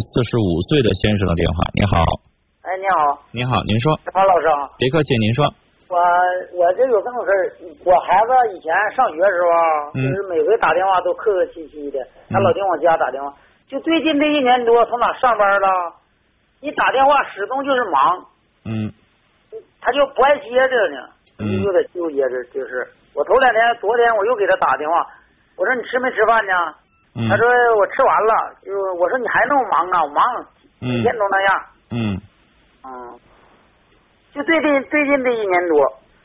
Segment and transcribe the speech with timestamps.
[0.00, 1.62] 四十五岁的先生的电话。
[1.76, 2.00] 你好，
[2.64, 5.44] 哎，你好，你好，您说，潘老师啊，别客气，您说，
[5.92, 5.96] 我
[6.56, 7.40] 我这有这么事儿，
[7.84, 9.48] 我孩子以前上学的时候
[9.94, 11.98] 就是每回打电话都客客气气的，
[12.30, 13.32] 他老听我家打电话。
[13.68, 15.68] 就最近这一年多，从哪上班了，
[16.60, 18.26] 一打电话始终就是忙，
[18.64, 18.92] 嗯。
[19.80, 21.08] 他就不爱接着呢，
[21.38, 21.62] 嗯。
[21.62, 22.86] 有点纠结着，就是。
[23.14, 25.06] 我头两天，昨天我又给他打电话，
[25.56, 26.52] 我说你吃没吃饭呢？
[27.14, 27.44] 嗯他说
[27.78, 28.32] 我吃完了。
[28.62, 28.70] 就
[29.00, 30.04] 我说你还那么忙啊？
[30.04, 30.22] 我忙，
[30.78, 31.50] 每嗯天都那样。
[31.90, 31.96] 嗯，
[32.86, 32.90] 嗯，
[34.32, 35.82] 就最近最近这一年多，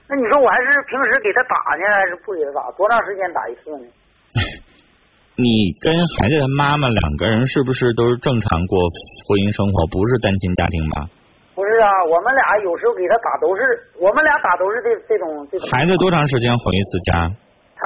[0.07, 2.71] 那你说我还是平时给他打呢，还是不给他打？
[2.77, 3.85] 多长时间打一次呢？
[5.37, 8.79] 你跟孩子的妈妈两个人是不是都是正常过
[9.27, 11.09] 婚姻生活，不是单亲家庭吧？
[11.55, 13.61] 不是啊，我们俩有时候给他打都是，
[13.99, 15.67] 我们俩打都是这这种这种。
[15.75, 17.27] 孩子多长时间回一次家？
[17.75, 17.83] 他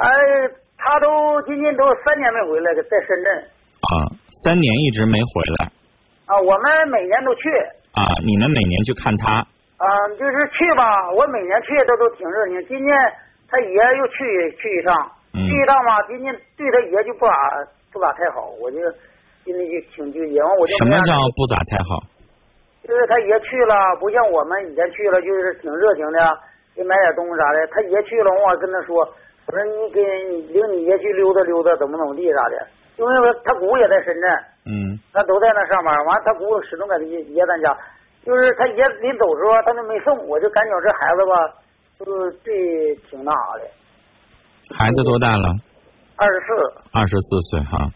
[0.80, 1.06] 他都
[1.42, 3.92] 今年都三年没回来了，在深圳啊，
[4.44, 5.30] 三年一直没回
[5.60, 5.72] 来
[6.26, 6.40] 啊。
[6.40, 7.48] 我们每年都去
[7.92, 8.00] 啊。
[8.24, 9.44] 你们每年去看他？
[9.76, 9.86] 啊，
[10.18, 11.10] 就是去吧。
[11.12, 12.68] 我每年去他都挺热情。
[12.68, 12.96] 今年
[13.48, 14.16] 他爷又去
[14.56, 14.92] 去一趟，
[15.32, 17.32] 嗯去一趟嘛，今年对他爷就不咋
[17.92, 18.76] 不咋太好，我就
[19.44, 20.40] 心里就挺纠结。
[20.40, 22.00] 完我就什么叫不咋太好？
[22.86, 26.18] 就是他爷去了，不像我们以前去了，就是挺热情的，
[26.74, 27.66] 给买点东西啥的。
[27.68, 29.04] 他爷去了，我跟他说，
[29.50, 29.98] 我说你给
[30.30, 32.54] 你领你爷去溜达溜达，怎么怎么地啥的。
[32.94, 33.10] 因为
[33.42, 34.30] 他姑也在深圳，
[34.70, 35.90] 嗯他都在那上班。
[36.06, 37.74] 完，他姑始终在他爷爷咱家。
[38.22, 41.34] 就是他爷临走时候，他都没送，我就感觉这孩子吧，
[41.98, 43.66] 就是对挺那啥的。
[44.70, 45.48] 孩子多大了？
[46.14, 46.46] 二十四，
[46.92, 47.90] 二十四岁哈。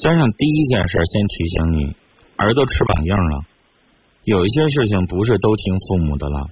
[0.00, 1.96] 先生，第一件事先提醒你，
[2.40, 3.44] 儿子翅膀硬了，
[4.24, 6.48] 有一些事情不是都听父母的了。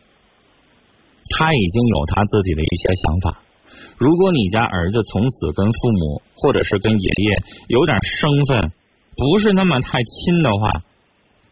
[1.38, 3.40] 他已经有他自己的一些想法。
[4.00, 7.28] 如果你家儿子从此跟父母或者是跟爷爷
[7.68, 8.72] 有点生分，
[9.12, 10.72] 不是那么太亲的话，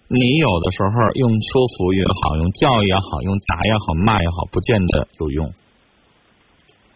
[0.08, 5.52] 你有的时候用说服也好，用教育也好，用打也好，骂也好，不见得有用。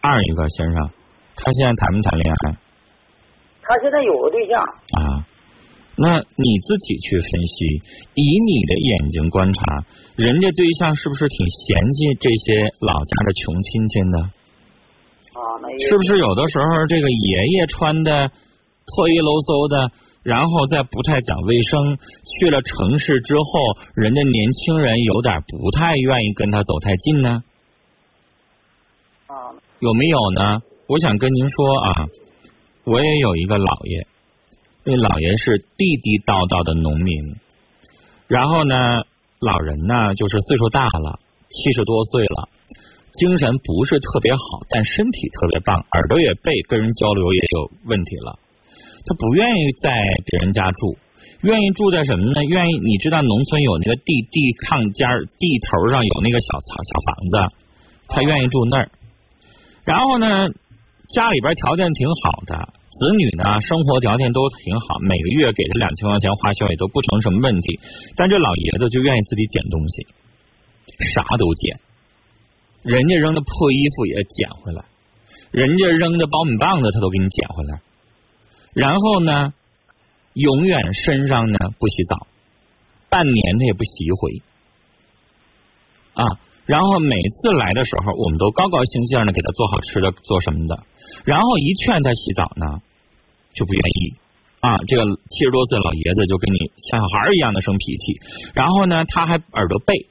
[0.01, 0.89] 二一个先生，
[1.37, 2.57] 他现在谈没谈恋爱？
[3.61, 5.21] 他现在有个对象，啊，
[5.95, 7.65] 那你自己去分析，
[8.17, 9.85] 以你的眼睛观察，
[10.17, 14.33] 人家对象是不是挺嫌弃这些老家的穷亲戚的？
[15.79, 19.91] 是不是有的时候这个爷爷穿的破衣喽嗖的，
[20.23, 23.43] 然后再不太讲卫生，去了城市之后，
[23.95, 27.43] 人家年轻人有点不太愿意跟他走太近呢？
[29.27, 30.61] 啊，有没有呢？
[30.87, 32.05] 我想跟您说啊，
[32.83, 34.05] 我也有一个姥爷，
[34.83, 37.15] 那姥爷是地地道道的农民，
[38.27, 38.75] 然后呢，
[39.39, 41.19] 老人呢就是岁数大了，
[41.49, 42.49] 七十多岁了，
[43.13, 48.39] 精神不是特别好，但身体特别棒，耳朵也背，跟人交流也有问题了。
[49.05, 49.93] 他不愿意在
[50.25, 50.97] 别人家住，
[51.41, 52.41] 愿意住在什么呢？
[52.43, 57.35] 愿意你知道农村有那个地地炕尖儿地头上有那个小草小房子，
[58.07, 58.89] 他愿意住那儿。
[59.85, 60.49] 然后呢，
[61.13, 62.55] 家里边条件挺好的，
[62.89, 67.77] 子女呢生活条件都挺好，每个月给他两千块钱花销也都不成什么问题。
[68.15, 70.07] 但这老爷子就愿意自己捡东西，
[71.13, 71.77] 啥都捡，
[72.83, 74.85] 人家扔的破衣服也捡回来，
[75.51, 77.81] 人家扔的苞米棒子他都给你捡回来。
[78.75, 79.53] 然后呢，
[80.33, 82.27] 永远身上呢不洗澡，
[83.09, 84.41] 半年他也不洗一回
[86.13, 86.23] 啊。
[86.65, 90.83] 然后每次来的时候，我们都高高兴兴的给他做好吃的，做什么的。
[91.25, 92.81] 然后一劝他洗澡呢，
[93.53, 94.15] 就不愿意
[94.59, 94.79] 啊。
[94.87, 98.19] 这个七十多岁老爷子就跟你像小孩一样的生脾气。
[98.55, 100.07] 然后呢，他还耳朵背，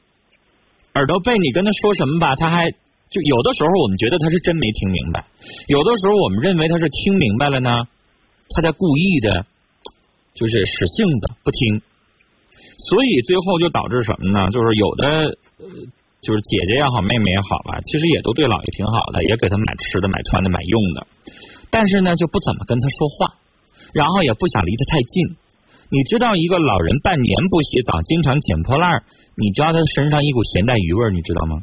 [0.95, 5.25] 耳朵背，你跟他说什么吧，他还就有的时候我们觉得他是真没听明白，
[5.69, 7.89] 有的时候我们认为他是听明白了呢，
[8.55, 9.47] 他在故意的，
[10.35, 11.83] 就是使性子不听。
[12.91, 14.51] 所以最后就导致什么呢？
[14.51, 15.39] 就是有的。
[16.23, 21.07] 就是姐姐也好，妹妹也好吧，其实也都对姥爷挺好的，也给他买吃的、买穿的、买用的，
[21.69, 23.35] 但是呢，就不怎么跟他说话，
[23.93, 25.35] 然后也不想离他太近。
[25.93, 29.05] 你知道，一个老人半年不洗澡，经常捡破烂儿，
[29.37, 31.61] 你知道他身上一股咸带鱼味儿，你知道吗？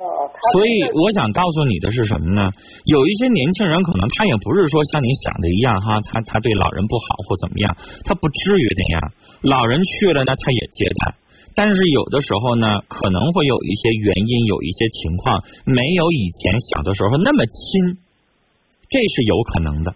[0.00, 0.08] 啊，
[0.56, 2.48] 所以我想告诉你的是什么呢？
[2.88, 7.76] 有一些年轻人可能他也不是说像你想的一样哈，他他对老人不好或怎么样，
[8.08, 9.12] 他不至于这样。
[9.42, 11.14] 老人去了呢，他也接待。
[11.54, 18.00] 但是有的时候呢，可能会有一些原因，有一些情况没有以前小的时候那么亲，
[18.88, 19.94] 这是有可能的。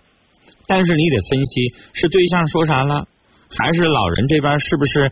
[0.66, 3.06] 但是你得分析是对象说啥了，
[3.50, 5.10] 还是老人这边是不是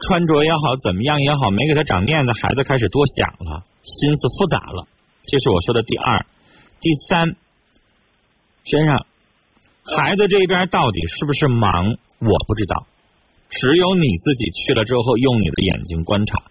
[0.00, 4.86] 穿着也好，怎么样也好，没给他长面子，孩子开始多想了，心思复杂了。
[5.22, 6.26] 这是我说的第二、
[6.80, 7.36] 第三。
[8.64, 9.06] 先生
[9.84, 12.86] 孩子这边到底是不是忙，我不知道。
[13.48, 16.42] 只有你自己去了之后，用你的眼睛观察，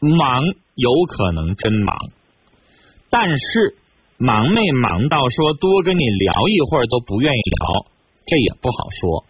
[0.00, 0.42] 忙
[0.74, 1.96] 有可能真忙，
[3.10, 3.76] 但是
[4.18, 7.86] 忙没忙到说多跟你聊一会儿都不愿意聊，
[8.24, 9.24] 这也不好说。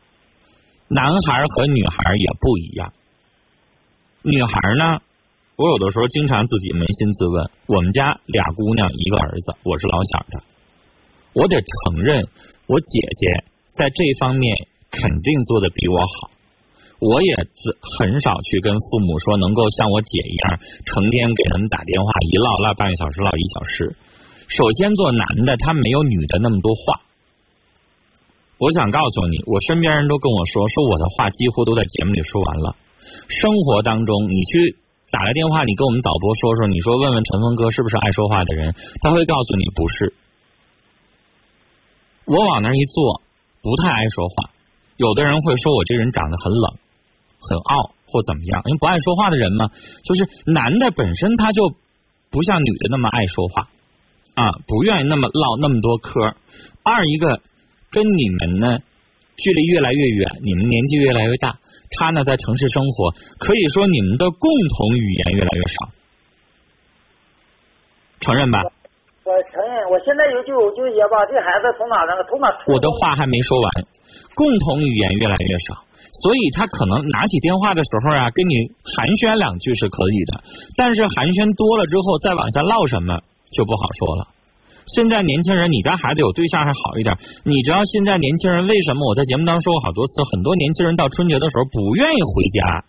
[0.88, 2.92] 男孩和女孩也不一样，
[4.22, 5.02] 女孩呢，
[5.56, 10.38] 我有的时候经常自己扪心自问，我们家俩姑娘一个儿子，我是老小的，
[11.34, 12.22] 我得承认，
[12.70, 13.42] 我姐姐
[13.74, 14.54] 在这方面
[14.94, 16.30] 肯定做的比我好。
[17.02, 17.34] 我也
[17.98, 23.96] 很少去跟父母说能够像我姐一样，成天给他们打电话，一唠唠半个小时，唠一小时。
[24.48, 27.02] 首先做男的，他没有女的那么多话。
[28.58, 32.76] 我想告诉你，我身边人都跟我说，说我的话几乎都在节目里说完了。
[33.28, 34.76] 生活当中，你去
[35.10, 40.14] 打个电话，你跟我们导播说说，你说问问陈峰哥是不是爱说话的人，他会告诉你不是。
[42.24, 43.22] 我往那一坐，
[43.62, 44.50] 不太爱说话。
[44.96, 46.78] 有的人会说我这人长得很冷。
[47.38, 48.62] 很傲或怎么样？
[48.64, 49.68] 因为不爱说话的人嘛，
[50.02, 51.74] 就是男的本身他就
[52.30, 53.68] 不像女的那么爱说话
[54.36, 56.36] 啊，不愿意那么唠那么多嗑。
[56.84, 57.40] 二一个
[57.90, 58.78] 跟你们呢
[59.36, 61.56] 距离越来越远，你们年纪越来越大，
[61.96, 63.10] 他呢在城市生活，
[63.40, 64.46] 可以说你们的共
[64.76, 65.88] 同语言越来越少，
[68.20, 68.60] 承认吧？
[69.24, 72.46] 我承认，我现在有就就也吧这孩子从哪那个从哪？
[72.68, 73.68] 我的话还没说完，
[74.36, 75.82] 共同语言越来越少。
[76.22, 78.54] 所以他可能拿起电话的时候啊，跟你
[78.84, 80.44] 寒暄两句是可以的，
[80.76, 83.20] 但是寒暄多了之后，再往下唠什么
[83.56, 84.28] 就不好说了。
[84.86, 89.08] 现在年轻人，你家孩子有对象还好一点，你知道现在年轻人为什么？
[89.08, 92.84] 我在节目当中说过好多次，很多年轻人到春节的时候不愿意回家。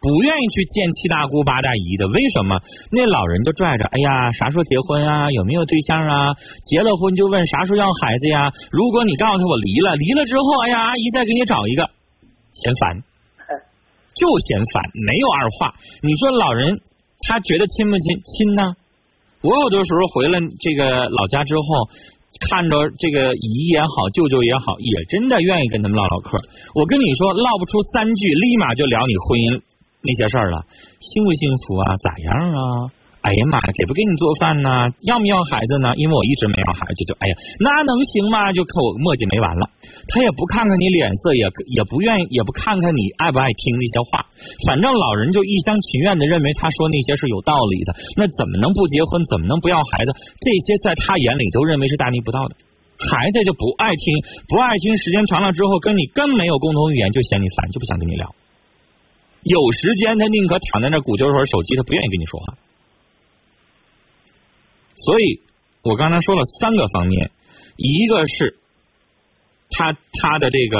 [0.00, 2.56] 不愿意去见七大姑八大姨的，为什么？
[2.90, 5.28] 那老人就拽着，哎呀，啥时候结婚啊？
[5.30, 6.32] 有没有对象啊？
[6.64, 8.48] 结了婚就问啥时候要孩子呀？
[8.72, 11.84] 如果你告诉他我离了，离了之后，哎呀，阿姨再给你找一个，
[12.54, 13.04] 嫌烦，
[14.16, 15.74] 就嫌烦，没有二话。
[16.00, 16.80] 你说老人
[17.28, 18.18] 他觉得亲不亲？
[18.24, 18.79] 亲呢？
[19.42, 21.88] 我有的时候回了这个老家之后，
[22.48, 26.36] 看着这个姨也好，舅舅也好，也真的愿意跟他们唠唠嗑。
[26.74, 29.62] 我跟你说，唠不出三句，立马就聊你婚姻。
[30.02, 30.64] 那些事儿了，
[31.00, 31.96] 幸不幸福啊？
[32.00, 32.92] 咋样啊？
[33.20, 34.88] 哎呀妈呀，给不给你做饭呢？
[35.04, 35.92] 要不要孩子呢？
[36.00, 38.48] 因为我一直没要孩子，就哎呀，那能行吗？
[38.56, 39.68] 就看我磨叽没完了。
[40.08, 41.44] 他也不看看你脸色，也
[41.76, 44.24] 也不愿意，也不看看你爱不爱听那些话。
[44.64, 47.92] 反正老人就一厢情愿的认为他说那些是有道理的。
[48.16, 49.20] 那怎么能不结婚？
[49.28, 50.16] 怎么能不要孩子？
[50.40, 52.56] 这些在他眼里都认为是大逆不道的。
[52.96, 54.16] 孩子就不爱听，
[54.48, 58.32] 不爱听，时间长了之后，跟你更没有共同语言，就嫌你烦，就不想跟你聊。
[59.44, 62.56] 有时间，他宁可躺在那鼓揪会儿手机，他不愿意跟你说话。
[65.04, 65.40] 所以，
[65.82, 67.30] 我刚才说了三个方面，
[67.76, 68.58] 一个是
[69.70, 70.78] 他他的这个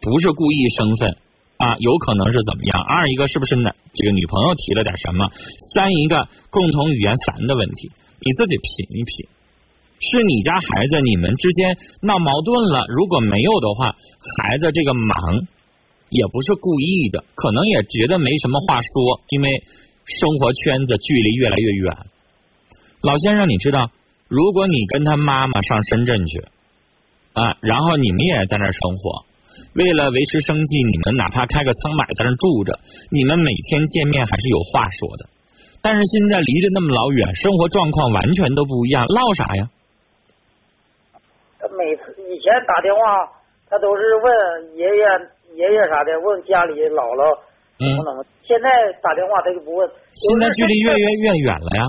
[0.00, 1.16] 不是故意生分
[1.56, 2.80] 啊，有可能是怎么样？
[2.80, 3.70] 二一个是不是呢？
[3.94, 5.30] 这个女朋友提了点什么？
[5.74, 7.90] 三一个共同语言烦的问题，
[8.20, 9.28] 你自己品一品。
[9.98, 13.96] 是你家孩子，你们之间闹矛盾了，如果没有的话，
[14.38, 15.46] 孩子这个忙。
[16.08, 19.50] 也不是故意的，可能也觉得没什么话说，因为
[20.04, 21.96] 生活圈子距离越来越远。
[23.06, 23.86] 老先生，你知道，
[24.26, 26.42] 如果你跟他妈妈上深圳去
[27.38, 29.22] 啊，然后你们也在那儿生活，
[29.78, 32.74] 为了维持生计，你们哪怕开个仓买在那儿住着，
[33.14, 35.30] 你们每天见面还是有话说的。
[35.78, 39.70] 但是现在离着那么老远，生活状况完全都不一样，唠啥呀？
[41.62, 43.22] 他每次以前打电话，
[43.70, 45.04] 他都是问爷爷。
[45.56, 47.24] 爷爷啥的问家里姥姥
[47.80, 48.68] 怎么怎么，现在
[49.00, 49.88] 打电话他就不问。
[50.12, 51.82] 现在距离越越越远了呀。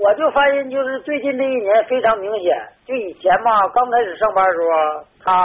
[0.00, 2.56] 我就发现就是最近这一年非常明显，
[2.88, 5.44] 就以前嘛刚开始上班的时候，他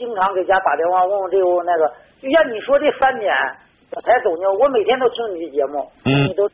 [0.00, 1.84] 经常给家打电话问问这个问那个，
[2.16, 3.28] 就像你说这三点
[3.92, 6.48] 我才走呢，我每天都听你的节目，嗯，你都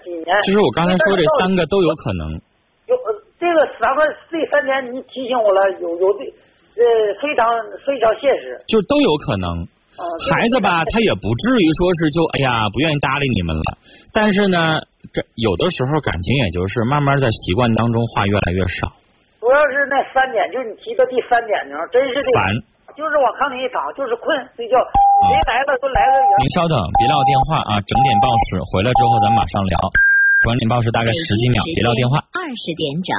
[0.00, 0.32] 几年。
[0.48, 2.40] 其实我刚才说这三个都有可能。
[2.88, 2.96] 有
[3.36, 4.00] 这个三个
[4.32, 6.82] 这三年你提醒我了，有有这呃
[7.20, 7.44] 非常
[7.84, 8.56] 非常现实。
[8.64, 9.68] 就都有可能。
[10.32, 13.76] 孩子吧，他也不至于说是就哎呀不愿意搭理你们了。
[14.14, 14.80] 但是呢，
[15.12, 18.92] 这有的时候感情也就是慢慢在习惯当中话越来越少。
[19.38, 22.52] 主要是那三点，就是你提到第三点呢，真是烦。
[22.98, 24.26] 就是往炕里一躺，就是困
[24.58, 24.74] 睡觉。
[25.30, 26.30] 谁来了都来个人。
[26.42, 27.78] 您稍等，别撂电话啊！
[27.86, 29.78] 整点报时回来之后咱马上聊。
[30.42, 32.18] 整点报时大概十几秒，别撂电话。
[32.34, 33.14] 二十点整。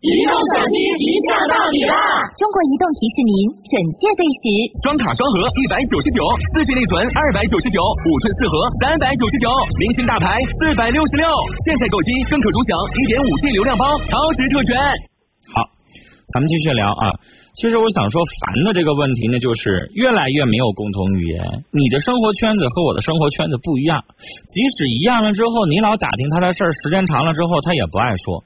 [0.00, 1.92] 移动手机一下到底啦！
[2.40, 3.32] 中国移动提示您
[3.68, 4.48] 准确对时。
[4.80, 6.24] 双卡双核一百九十九，
[6.56, 11.28] 四 G 内存二百九十九，五寸四核三百九十九，明星大牌四百六十六。
[11.68, 14.72] 现在购机更可独享一点五 G 流量包，超值特权。
[15.52, 15.68] 好
[16.32, 17.20] 咱们继续聊啊。
[17.60, 21.44] 其实我想说，烦的这个问题呢，就是越来越没有共同语言。
[21.76, 24.00] 你的生活圈子和我的生活圈子不一样，
[24.48, 28.40] 即使一样了之后，你老打听他的事儿，时间长了之后，他也不爱说，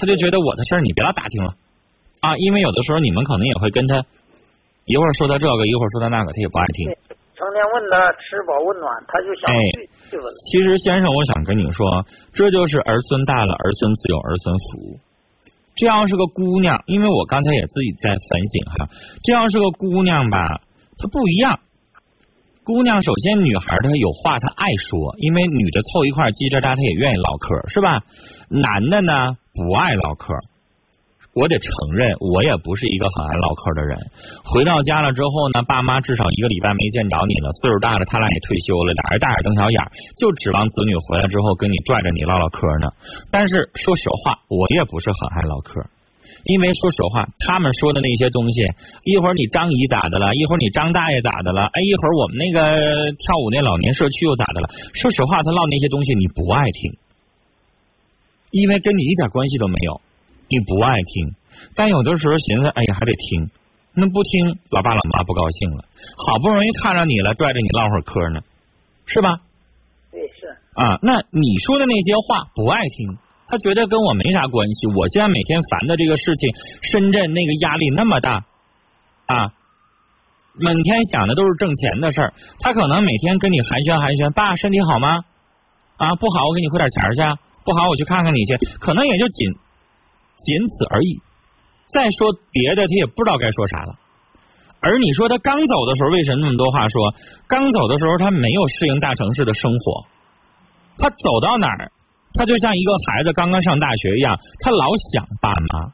[0.00, 1.52] 他就觉得我的事儿你别老打听了
[2.24, 4.00] 啊，因为有的时候你们可能也会跟他
[4.86, 6.88] 一会儿说他这个，一会儿说他那个，他也不爱听。
[7.36, 10.24] 成天问他吃饱温暖，他就想去去问。
[10.52, 15.00] 其实先生，我想跟你说，这就是儿孙大了，儿孙自有儿孙福。
[15.76, 18.88] 这要是个姑娘，因为我刚才也自己在反省哈，
[19.24, 20.60] 这要是个姑娘吧，
[20.98, 21.60] 她不一样。
[22.62, 28.04] 姑娘首先女孩她有话她爱说，因为女的凑一块叽喳喳她也愿意唠嗑，是吧？
[28.48, 30.34] 男的呢不爱唠嗑。
[31.32, 33.94] 我得承认，我也不是一个很爱唠嗑的人。
[34.42, 39.78] 回到家了之后呢，爸妈至少一个礼拜没见着你了，岁数大了，他俩也退休了，俩人大眼瞪小眼，
[40.18, 42.90] 就指望子女回来之后跟你拽着你唠唠嗑呢。
[43.30, 45.80] 但是说实话，我也不是很爱唠嗑，
[46.44, 48.62] 因为说实话，他们说的那些东西，
[49.04, 54.70] 一会儿你张姨咋的了，一会儿你张大爷咋的了，哎，一会儿我们那个跳舞那老年社区又咋的了？
[54.94, 56.96] 说实话，他唠那些东西你不爱听，
[58.50, 60.00] 因为跟你一点关系都没有。
[60.48, 61.34] 你不爱听，
[61.76, 63.50] 但有的时候寻思，哎呀，还得听。
[63.92, 65.84] 那不听，老爸老妈不高兴了。
[66.16, 68.40] 好不容易看上你了，拽着你唠会儿嗑呢，
[69.06, 69.38] 是吧？
[70.10, 70.46] 对，是。
[70.74, 73.18] 啊，那你说的那些话不爱听，
[73.50, 74.86] 他觉得跟我没啥关系。
[74.94, 76.54] 我现在每天烦的这个事情，
[76.86, 78.46] 深圳那个压力那么大
[79.26, 79.50] 啊，
[80.54, 82.32] 每天想的都是挣钱的事儿。
[82.60, 85.26] 他可能每天跟你寒暄寒暄，爸身体好吗？
[85.98, 87.20] 啊，不好，我给你汇点钱去。
[87.66, 88.56] 不好，我去看看你去。
[88.78, 89.50] 可能也就仅。
[90.40, 91.20] 仅此而已。
[91.90, 93.98] 再说别的，他也不知道该说啥了。
[94.80, 97.12] 而你说他刚走的时候，为什么那么多话说？
[97.46, 100.06] 刚走的时候，他没有适应大城市的生活。
[100.96, 101.92] 他走到哪儿，
[102.34, 105.92] 他就像一个孩子刚刚上大学一样，他老想爸妈。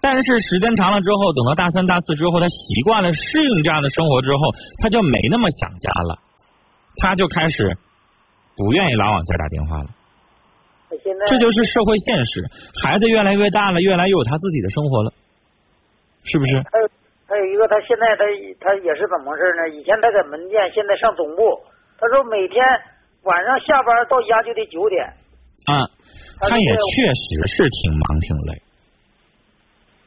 [0.00, 6.18] 但是时间长了之后，等到大三、大四之后，他习惯了适应这样的生活之后，他就没那么想家了。
[7.02, 7.76] 他就开始
[8.56, 9.90] 不愿意老往家打电话了。
[11.26, 12.40] 这就是社会现实，
[12.82, 15.12] 孩子越来越大了，越来越有他自己的生活了，
[16.22, 16.56] 是不是？
[16.70, 16.88] 还有
[17.26, 18.22] 还有一个，他现在他
[18.62, 19.74] 他也是怎么回事呢？
[19.74, 21.42] 以前他在门店，现在上总部。
[21.98, 22.62] 他说每天
[23.22, 25.02] 晚上下班到家就得九点。
[25.66, 25.88] 啊，
[26.40, 28.62] 他也确实是挺忙挺累，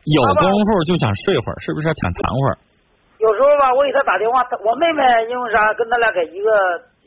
[0.05, 2.57] 有功夫就想睡会儿，是不是想躺会儿？
[3.19, 6.49] 有时候吧，我给他打电话，我妹妹因为啥跟他俩在一个。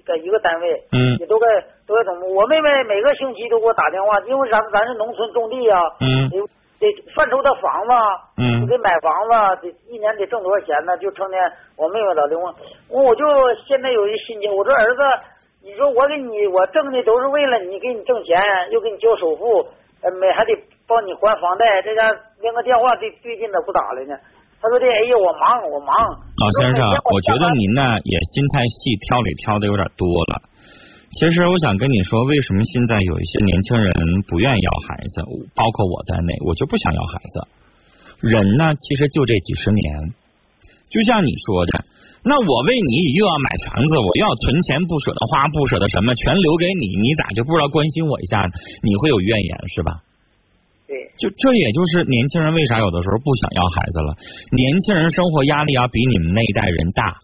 [0.01, 1.47] 在一个单位，嗯，也都在
[1.87, 2.35] 都在总部。
[2.35, 4.59] 我妹妹每个星期都给我打电话，因为啥？
[4.73, 6.41] 咱是农村种地呀，嗯，得
[6.81, 7.93] 得范畴的房子，
[8.39, 10.97] 嗯，得买房子，得一年得挣多少钱呢？
[10.99, 11.39] 就成天
[11.77, 12.51] 我妹妹打电话，
[12.89, 13.23] 我就
[13.69, 14.51] 现在有一心情。
[14.51, 15.03] 我这儿子，
[15.61, 18.41] 你说我给你，我挣的都是为了你，给你挣钱，
[18.73, 19.61] 又给你交首付，
[20.01, 20.57] 呃，每还得
[20.89, 22.09] 帮你还房贷，这家
[22.41, 24.17] 连个电话最最近都不打了呢。
[24.61, 25.93] 他说的，哎呀，我忙，我忙。
[25.93, 30.49] 老先生，我觉得您呢也心太细，挑理挑的有点多了。
[31.13, 33.93] 其实我想跟你说，为什么现在有一些年轻人
[34.29, 35.21] 不愿意要孩子，
[35.53, 37.37] 包括我在内，我就不想要孩子。
[38.21, 40.15] 人呢，其实就这几十年，
[40.89, 41.85] 就像你说的，
[42.23, 48.53] 那我为你又要买房子，我又要存钱，不舍得花，不舍得什么，全留给你，你咋就不知道关心我一下呢？
[48.85, 50.05] 你会有怨言是吧？
[50.91, 54.19] 对就这也就是年轻人为啥有的时候不想要孩子了。
[54.53, 57.15] 年轻人生活压力要比你们那一代人大。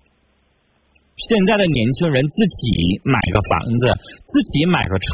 [1.17, 3.93] 现在的年轻人自己买个房子，
[4.25, 5.09] 自己买个车，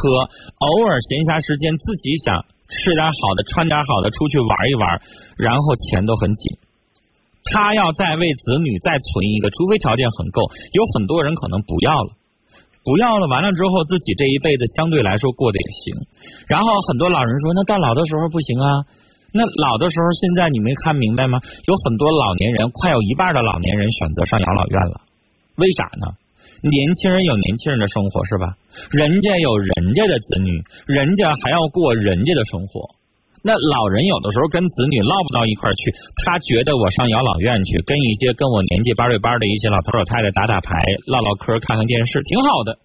[0.59, 5.01] 偶尔闲暇时间自己想吃点好的，穿点好的，出去玩一玩，
[5.39, 6.59] 然后钱都很紧。
[7.51, 12.11] 他要再为子女再存一个，除非条件很够，有很多人可能不要了。
[12.83, 15.95] 不要了，完了之后自己这一辈子相对来说过得也行。
[16.51, 18.67] 然后很多老人说，那到老的时候不行啊。
[19.33, 21.39] 那老的时候，现在你没看明白吗？
[21.65, 25.01] 有很多老年人，快有一半的老年人选择上养老院了。
[25.57, 26.19] 为啥呢？
[26.63, 28.59] 年轻人有年轻人的生活是吧？
[28.91, 32.91] 人家有人家的子女，人家还要过人家的生活。
[33.43, 35.91] 那老人有的时候跟子女唠不到一块儿去，
[36.23, 40.79] 他觉得我上养老院去，跟一些跟我年纪八对班的一些老头老太太打打牌、
[41.11, 42.79] 唠唠嗑、看看电视，挺好的。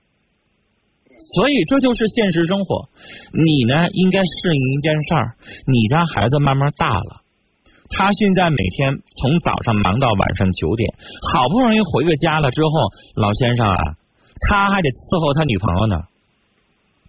[1.18, 2.90] 所以这就是现实生活。
[3.34, 5.38] 你呢，应该适应一件事儿：
[5.70, 7.22] 你家孩子慢慢大了，
[7.90, 10.90] 他现在每天从早上忙到晚上九点，
[11.34, 12.70] 好不容易回个家了之后，
[13.16, 13.78] 老先生啊，
[14.50, 16.02] 他还得伺候他女朋友呢，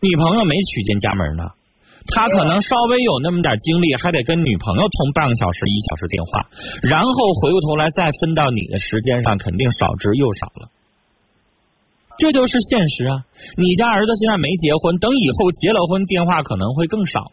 [0.01, 1.45] 女朋友没娶进家门呢。
[2.09, 6.49] 他可能稍微有那么点精力，还得跟女朋友通半个小时、一小时电话，
[6.83, 10.73] 然后回过头来再分到你的时间上，肯定少之又少了。
[12.19, 13.23] 这就是现实啊！
[13.57, 17.31] 你家儿子现在没结婚，等以后结了婚，电话可能会更少。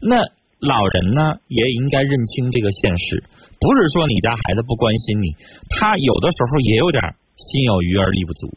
[0.00, 0.16] 那
[0.58, 3.22] 老人呢也应该认清这个现实，
[3.60, 5.36] 不是说你家孩子不关心你，
[5.70, 8.50] 他有的时候也有点心有余而力不足。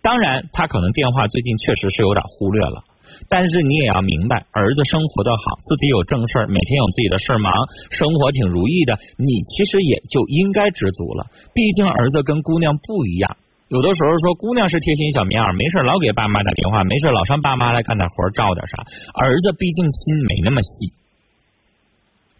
[0.00, 2.84] 当然，他可能电话最近确实是有点忽略了。
[3.28, 7.52] 但是你也要明白，儿子生活的好，自己有正事儿，每天有自己的事儿忙，
[7.90, 11.26] 生活挺如意的，你其实也就应该知足了。
[11.54, 13.36] 毕竟儿子跟姑娘不一样，
[13.68, 18.84] 有的时候说姑娘是贴心小棉袄，没事老给爸妈打电话，没事老上爸妈来干点活，照点啥。
[19.14, 20.92] 儿子毕竟心没那么细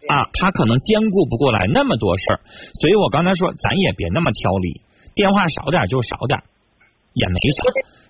[0.07, 2.39] 啊，他可能兼顾不过来那么多事儿，
[2.77, 4.81] 所以我刚才说，咱也别那么挑理，
[5.15, 6.43] 电话少点就少点，
[7.15, 7.63] 也没啥。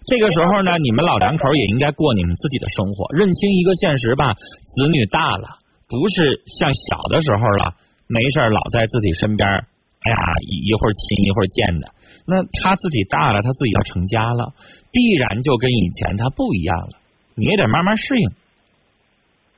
[0.09, 4.33] 这个时候呢，你们老两口也应该过你们自己的生活，认清一个现实吧。
[4.33, 7.73] 子女大了，不是像小的时候了，
[8.05, 11.93] 没事老在自己身边，哎呀，一会儿亲一会儿见的。
[12.27, 14.53] 那他自己大了，他自己要成家了，
[14.91, 16.97] 必然就跟以前他不一样了。
[17.35, 18.29] 你也得慢慢适应，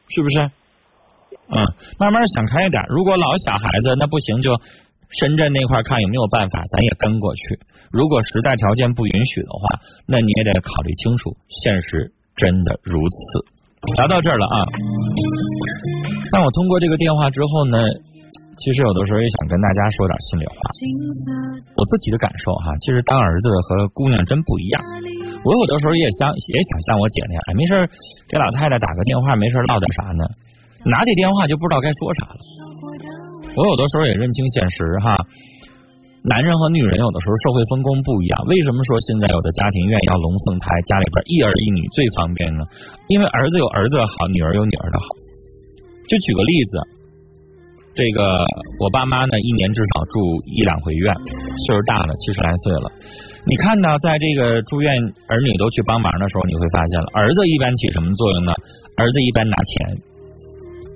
[0.10, 0.52] 是不是？
[1.50, 1.64] 嗯，
[1.98, 2.84] 慢慢想开一点。
[2.90, 4.52] 如果老小孩子那不行，就
[5.10, 7.60] 深圳那块看有没有办法，咱也跟过去。
[7.92, 13.46] 如果实在条件不允许的话，那你也得考虑清楚，现实真的如此。
[13.96, 14.58] 聊到这儿了啊，
[16.32, 17.78] 但我通过这个电话之后呢，
[18.58, 20.56] 其实有的时候也想跟大家说点心里话。
[21.78, 24.82] 我自己的感受哈，其实当儿子和姑娘真不一样。
[25.46, 27.88] 我有的时候也想也想像我姐那样，哎，没事
[28.28, 30.26] 给老太太打个电话，没事唠点啥呢？
[30.84, 32.40] 拿起电话就不知道该说啥了。
[33.58, 35.18] 我有的时候也认清现实哈。
[36.28, 42.62] 男人和女人有的时候社会分工不一样，为什么说现在有的家庭愿意要龙凤胎，家里边一儿一女最方便呢？
[43.08, 45.08] 因为儿子有儿子的好，女儿有女儿的好。
[46.06, 46.72] 就举个例子，
[47.96, 48.44] 这个
[48.78, 50.20] 我爸妈呢一年至少住
[50.52, 51.16] 一两回院，
[51.66, 52.92] 岁数大了七十来岁了。
[53.48, 54.92] 你看到在这个住院
[55.32, 58.52] 儿女都去帮忙的时候，你会发现了，儿子一般起什么作用呢？
[59.00, 59.96] 儿子一般拿钱，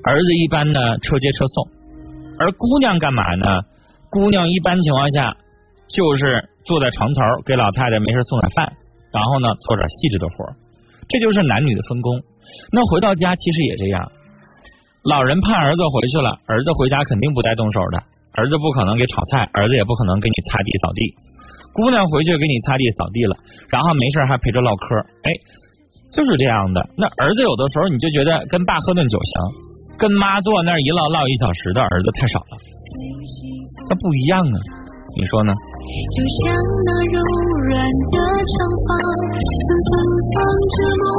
[0.03, 1.55] 儿子一般呢车接车送，
[2.41, 3.61] 而姑娘干嘛呢？
[4.09, 5.37] 姑娘一般情况下
[5.87, 8.65] 就是坐在床头给老太太没事送点饭，
[9.13, 10.49] 然后呢做点细致的活
[11.07, 12.17] 这就是男女的分工。
[12.73, 14.01] 那回到家其实也这样，
[15.05, 18.01] 老人盼儿子回去了，儿子回家肯定不带动手的，
[18.33, 21.01] 儿子不可能给炒菜，儿子也不可能给你擦地扫地。
[21.77, 23.37] 姑娘回去给你擦地扫地了，
[23.69, 25.29] 然后没事还陪着唠嗑，哎，
[26.11, 26.89] 就是这样的。
[26.97, 29.33] 那儿子有的时候你就觉得跟爸喝顿酒行，
[29.97, 32.57] 跟妈坐那儿一唠唠一小时的儿子太少了。
[33.87, 34.57] 他不一样啊，
[35.17, 35.51] 你说呢？
[35.51, 37.17] 就像那柔
[37.67, 37.79] 软
[38.11, 38.53] 的长
[38.87, 39.91] 发，芬芬
[40.31, 40.35] 放
[40.71, 41.11] 着梦。